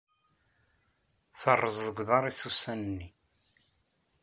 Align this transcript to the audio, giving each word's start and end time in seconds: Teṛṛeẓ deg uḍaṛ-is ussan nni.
Teṛṛeẓ 1.39 1.77
deg 1.87 1.97
uḍaṛ-is 2.03 2.41
ussan 2.49 2.79
nni. 2.89 3.07